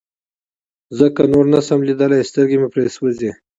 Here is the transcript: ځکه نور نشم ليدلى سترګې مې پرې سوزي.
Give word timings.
ځکه 0.99 1.21
نور 1.33 1.45
نشم 1.53 1.79
ليدلى 1.87 2.19
سترګې 2.29 2.57
مې 2.61 2.67
پرې 2.73 2.85
سوزي. 2.95 3.31